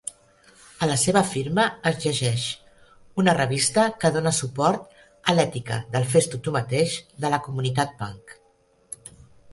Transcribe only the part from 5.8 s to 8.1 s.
del "fes-t'ho tu mateix" de la comunitat